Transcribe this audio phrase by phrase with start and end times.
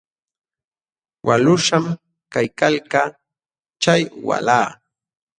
[1.27, 1.85] Waqlluśhqam
[2.33, 3.09] kaykalkaa
[3.81, 4.67] chay walah.